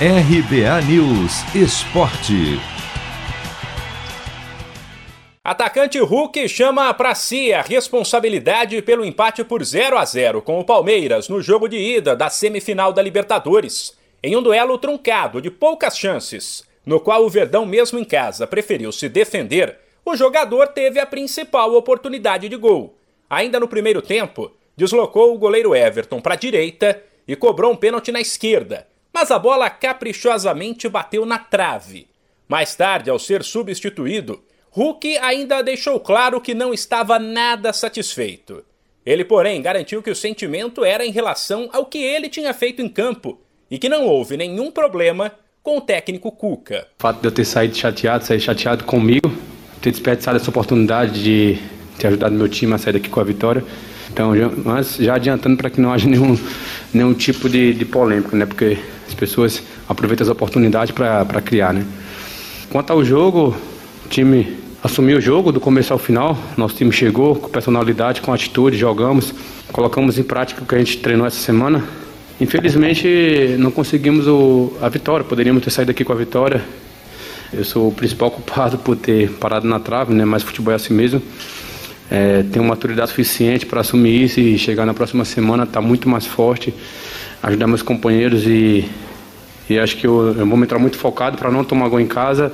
RBA 0.00 0.82
News 0.88 1.54
Esporte. 1.54 2.58
Atacante 5.44 6.00
Hulk 6.00 6.48
chama 6.48 6.92
para 6.92 7.14
si 7.14 7.52
a 7.52 7.62
responsabilidade 7.62 8.82
pelo 8.82 9.04
empate 9.04 9.44
por 9.44 9.62
0 9.62 9.96
a 9.96 10.04
0 10.04 10.42
com 10.42 10.58
o 10.58 10.64
Palmeiras 10.64 11.28
no 11.28 11.40
jogo 11.40 11.68
de 11.68 11.76
ida 11.76 12.16
da 12.16 12.28
semifinal 12.28 12.92
da 12.92 13.00
Libertadores, 13.00 13.96
em 14.20 14.34
um 14.34 14.42
duelo 14.42 14.76
truncado 14.78 15.40
de 15.40 15.48
poucas 15.48 15.96
chances, 15.96 16.64
no 16.84 16.98
qual 16.98 17.24
o 17.24 17.30
Verdão 17.30 17.64
mesmo 17.64 17.96
em 17.96 18.04
casa 18.04 18.48
preferiu 18.48 18.90
se 18.90 19.08
defender. 19.08 19.78
O 20.04 20.16
jogador 20.16 20.66
teve 20.66 20.98
a 20.98 21.06
principal 21.06 21.72
oportunidade 21.72 22.48
de 22.48 22.56
gol. 22.56 22.98
Ainda 23.30 23.60
no 23.60 23.68
primeiro 23.68 24.02
tempo, 24.02 24.50
deslocou 24.76 25.32
o 25.32 25.38
goleiro 25.38 25.72
Everton 25.72 26.20
para 26.20 26.34
a 26.34 26.36
direita 26.36 27.00
e 27.28 27.36
cobrou 27.36 27.70
um 27.70 27.76
pênalti 27.76 28.10
na 28.10 28.20
esquerda, 28.20 28.88
mas 29.24 29.30
a 29.30 29.38
bola 29.38 29.70
caprichosamente 29.70 30.86
bateu 30.86 31.24
na 31.24 31.38
trave. 31.38 32.06
Mais 32.46 32.74
tarde, 32.74 33.08
ao 33.08 33.18
ser 33.18 33.42
substituído, 33.42 34.44
Hulk 34.70 35.16
ainda 35.16 35.62
deixou 35.62 35.98
claro 35.98 36.42
que 36.42 36.52
não 36.52 36.74
estava 36.74 37.18
nada 37.18 37.72
satisfeito. 37.72 38.62
Ele, 39.06 39.24
porém, 39.24 39.62
garantiu 39.62 40.02
que 40.02 40.10
o 40.10 40.14
sentimento 40.14 40.84
era 40.84 41.06
em 41.06 41.10
relação 41.10 41.70
ao 41.72 41.86
que 41.86 41.96
ele 41.96 42.28
tinha 42.28 42.52
feito 42.52 42.82
em 42.82 42.88
campo 42.88 43.40
e 43.70 43.78
que 43.78 43.88
não 43.88 44.04
houve 44.04 44.36
nenhum 44.36 44.70
problema 44.70 45.32
com 45.62 45.78
o 45.78 45.80
técnico 45.80 46.30
Cuca. 46.30 46.86
O 46.98 47.02
fato 47.02 47.22
de 47.22 47.26
eu 47.26 47.32
ter 47.32 47.46
saído 47.46 47.74
chateado, 47.74 48.26
sair 48.26 48.40
chateado 48.40 48.84
comigo, 48.84 49.34
ter 49.80 49.90
desperdiçado 49.90 50.36
essa 50.36 50.50
oportunidade 50.50 51.22
de 51.22 51.58
ter 51.98 52.08
ajudado 52.08 52.34
meu 52.34 52.50
time 52.50 52.74
a 52.74 52.78
sair 52.78 52.92
daqui 52.92 53.08
com 53.08 53.20
a 53.20 53.24
vitória. 53.24 53.64
Então, 54.12 54.36
já, 54.36 54.50
mas 54.50 54.96
já 54.96 55.14
adiantando 55.14 55.56
para 55.56 55.70
que 55.70 55.80
não 55.80 55.90
haja 55.90 56.06
nenhum, 56.06 56.38
nenhum 56.94 57.12
tipo 57.12 57.48
de, 57.48 57.74
de 57.74 57.84
polêmica, 57.84 58.36
né? 58.36 58.46
Porque 58.46 58.78
as 59.06 59.14
pessoas 59.14 59.62
aproveitam 59.88 60.24
as 60.24 60.30
oportunidades 60.30 60.94
para 60.94 61.40
criar, 61.42 61.74
né? 61.74 61.84
Quanto 62.70 62.92
ao 62.92 63.04
jogo, 63.04 63.54
o 64.04 64.08
time 64.08 64.56
assumiu 64.82 65.18
o 65.18 65.20
jogo 65.20 65.50
do 65.50 65.60
começo 65.60 65.92
ao 65.92 65.98
final. 65.98 66.36
Nosso 66.56 66.76
time 66.76 66.92
chegou 66.92 67.34
com 67.36 67.48
personalidade, 67.48 68.20
com 68.20 68.32
atitude, 68.32 68.76
jogamos, 68.76 69.34
colocamos 69.72 70.18
em 70.18 70.22
prática 70.22 70.62
o 70.62 70.66
que 70.66 70.74
a 70.74 70.78
gente 70.78 70.98
treinou 70.98 71.26
essa 71.26 71.38
semana. 71.38 71.82
Infelizmente, 72.40 73.56
não 73.58 73.70
conseguimos 73.70 74.26
o, 74.26 74.72
a 74.82 74.88
vitória. 74.88 75.24
Poderíamos 75.24 75.62
ter 75.62 75.70
saído 75.70 75.90
aqui 75.90 76.04
com 76.04 76.12
a 76.12 76.16
vitória. 76.16 76.62
Eu 77.52 77.64
sou 77.64 77.88
o 77.88 77.92
principal 77.92 78.28
culpado 78.32 78.78
por 78.78 78.96
ter 78.96 79.30
parado 79.32 79.66
na 79.66 79.78
trave, 79.78 80.12
né? 80.12 80.24
Mas 80.24 80.42
futebol 80.42 80.72
é 80.72 80.76
assim 80.76 80.92
mesmo. 80.92 81.22
É, 82.14 82.44
tenho 82.44 82.64
maturidade 82.64 83.10
suficiente 83.10 83.66
para 83.66 83.80
assumir 83.80 84.22
isso 84.22 84.38
e 84.38 84.56
chegar 84.56 84.86
na 84.86 84.94
próxima 84.94 85.24
semana 85.24 85.64
estar 85.64 85.80
tá 85.80 85.86
muito 85.86 86.08
mais 86.08 86.24
forte 86.24 86.72
ajudar 87.44 87.66
meus 87.66 87.82
companheiros 87.82 88.46
e, 88.46 88.88
e 89.68 89.78
acho 89.78 89.96
que 89.96 90.06
eu, 90.06 90.34
eu 90.38 90.46
vou 90.46 90.62
entrar 90.62 90.78
muito 90.78 90.96
focado 90.96 91.36
para 91.36 91.50
não 91.50 91.62
tomar 91.62 91.88
gol 91.88 92.00
em 92.00 92.06
casa 92.06 92.52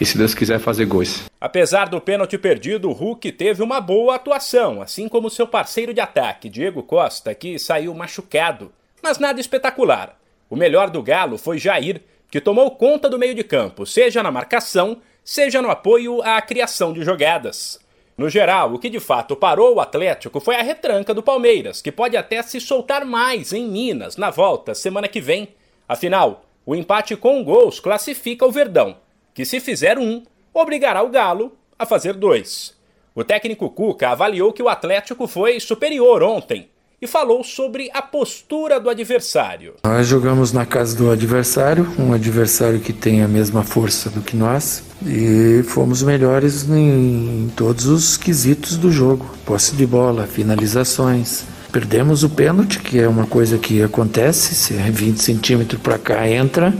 e, 0.00 0.04
se 0.04 0.16
Deus 0.16 0.34
quiser, 0.34 0.58
fazer 0.58 0.86
gols. 0.86 1.24
Apesar 1.40 1.88
do 1.88 2.00
pênalti 2.00 2.36
perdido, 2.38 2.88
o 2.88 2.92
Hulk 2.92 3.30
teve 3.32 3.62
uma 3.62 3.80
boa 3.80 4.16
atuação, 4.16 4.82
assim 4.82 5.08
como 5.08 5.30
seu 5.30 5.46
parceiro 5.46 5.92
de 5.92 6.00
ataque, 6.00 6.48
Diego 6.48 6.82
Costa, 6.82 7.34
que 7.34 7.58
saiu 7.58 7.94
machucado, 7.94 8.72
mas 9.02 9.18
nada 9.18 9.40
espetacular. 9.40 10.18
O 10.48 10.56
melhor 10.56 10.90
do 10.90 11.02
Galo 11.02 11.38
foi 11.38 11.58
Jair, 11.58 12.00
que 12.30 12.40
tomou 12.40 12.70
conta 12.72 13.08
do 13.08 13.18
meio 13.18 13.34
de 13.34 13.44
campo, 13.44 13.86
seja 13.86 14.22
na 14.22 14.32
marcação, 14.32 14.96
seja 15.22 15.60
no 15.60 15.70
apoio 15.70 16.22
à 16.22 16.40
criação 16.40 16.92
de 16.92 17.04
jogadas. 17.04 17.78
No 18.16 18.28
geral, 18.28 18.72
o 18.72 18.78
que 18.78 18.88
de 18.88 19.00
fato 19.00 19.34
parou 19.34 19.74
o 19.74 19.80
Atlético 19.80 20.38
foi 20.38 20.54
a 20.54 20.62
retranca 20.62 21.12
do 21.12 21.22
Palmeiras, 21.22 21.82
que 21.82 21.90
pode 21.90 22.16
até 22.16 22.40
se 22.42 22.60
soltar 22.60 23.04
mais 23.04 23.52
em 23.52 23.66
Minas 23.66 24.16
na 24.16 24.30
volta 24.30 24.74
semana 24.74 25.08
que 25.08 25.20
vem. 25.20 25.48
Afinal, 25.88 26.44
o 26.64 26.76
empate 26.76 27.16
com 27.16 27.42
gols 27.42 27.80
classifica 27.80 28.46
o 28.46 28.52
Verdão, 28.52 28.96
que 29.34 29.44
se 29.44 29.58
fizer 29.58 29.98
um, 29.98 30.22
obrigará 30.52 31.02
o 31.02 31.08
Galo 31.08 31.56
a 31.76 31.84
fazer 31.84 32.14
dois. 32.14 32.78
O 33.16 33.24
técnico 33.24 33.68
Cuca 33.68 34.10
avaliou 34.10 34.52
que 34.52 34.62
o 34.62 34.68
Atlético 34.68 35.26
foi 35.26 35.58
superior 35.58 36.22
ontem 36.22 36.68
e 37.04 37.06
falou 37.06 37.44
sobre 37.44 37.90
a 37.92 38.00
postura 38.00 38.80
do 38.80 38.88
adversário. 38.88 39.74
Nós 39.84 40.06
jogamos 40.06 40.52
na 40.52 40.64
casa 40.64 40.96
do 40.96 41.10
adversário, 41.10 41.86
um 41.98 42.14
adversário 42.14 42.80
que 42.80 42.94
tem 42.94 43.22
a 43.22 43.28
mesma 43.28 43.62
força 43.62 44.08
do 44.08 44.22
que 44.22 44.34
nós, 44.34 44.82
e 45.04 45.62
fomos 45.64 46.02
melhores 46.02 46.66
em 46.66 47.52
todos 47.54 47.84
os 47.84 48.16
quesitos 48.16 48.78
do 48.78 48.90
jogo: 48.90 49.26
posse 49.44 49.76
de 49.76 49.86
bola, 49.86 50.26
finalizações. 50.26 51.44
Perdemos 51.70 52.24
o 52.24 52.30
pênalti, 52.30 52.78
que 52.78 52.98
é 52.98 53.06
uma 53.06 53.26
coisa 53.26 53.58
que 53.58 53.82
acontece, 53.82 54.54
se 54.54 54.74
é 54.74 54.90
20 54.90 55.18
centímetros 55.18 55.80
para 55.82 55.98
cá 55.98 56.26
entra, 56.26 56.72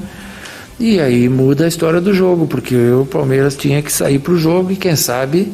e 0.80 1.00
aí 1.00 1.28
muda 1.28 1.66
a 1.66 1.68
história 1.68 2.00
do 2.00 2.14
jogo, 2.14 2.46
porque 2.46 2.74
o 2.76 3.04
Palmeiras 3.04 3.56
tinha 3.56 3.82
que 3.82 3.92
sair 3.92 4.20
para 4.20 4.32
o 4.32 4.38
jogo 4.38 4.72
e 4.72 4.76
quem 4.76 4.96
sabe, 4.96 5.52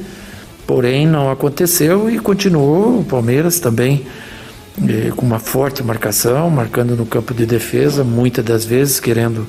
porém 0.65 1.09
não 1.09 1.29
aconteceu 1.29 2.09
e 2.09 2.21
continuou 2.21 3.01
o 3.01 3.05
Palmeiras 3.05 3.59
também 3.59 4.07
eh, 4.89 5.11
com 5.15 5.27
uma 5.27 5.39
forte 5.39 5.83
marcação, 5.83 6.49
marcando 6.51 6.97
no 6.97 7.05
campo 7.05 7.35
de 7.35 7.45
defesa, 7.45 8.03
muitas 8.05 8.45
das 8.45 8.65
vezes 8.65 9.01
querendo 9.01 9.47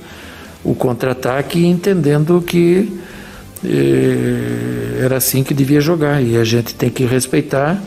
o 0.64 0.76
contra-ataque 0.76 1.60
e 1.60 1.66
entendendo 1.66 2.42
que 2.42 3.00
eh, 3.64 5.04
era 5.04 5.18
assim 5.18 5.44
que 5.44 5.54
devia 5.54 5.80
jogar 5.80 6.22
e 6.22 6.38
a 6.38 6.44
gente 6.44 6.76
tem 6.76 6.90
que 6.90 7.06
respeitar. 7.06 7.82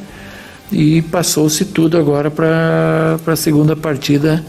E 0.73 1.03
passou-se 1.03 1.67
tudo 1.67 1.99
agora 1.99 2.31
para 2.31 3.19
a 3.27 3.37
segunda 3.37 3.77
partida 3.77 4.45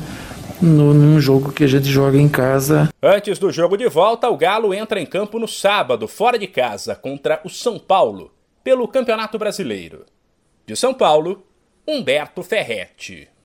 no, 0.62 0.94
num 0.94 1.20
jogo 1.20 1.52
que 1.52 1.64
a 1.64 1.68
gente 1.68 1.86
joga 1.86 2.18
em 2.18 2.30
casa. 2.30 2.90
Antes 3.02 3.38
do 3.38 3.52
jogo 3.52 3.78
de 3.78 3.88
volta, 3.88 4.30
o 4.30 4.38
Galo 4.38 4.74
entra 4.74 5.00
em 5.00 5.06
campo 5.06 5.38
no 5.38 5.48
sábado, 5.48 6.08
fora 6.08 6.40
de 6.40 6.48
casa, 6.48 6.96
contra 6.96 7.42
o 7.44 7.50
São 7.50 7.78
Paulo, 7.78 8.32
pelo 8.64 8.88
Campeonato 8.88 9.38
Brasileiro. 9.38 10.06
De 10.66 10.76
São 10.76 10.94
Paulo, 10.94 11.44
Humberto 11.86 12.42
Ferretti. 12.42 13.28